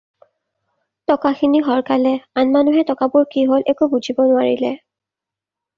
[1.11, 4.77] টকাখিনি সৰকালে, আন মানুহে টকাবোৰ কি হ'ল একো বুজিব নোৱাৰিলে।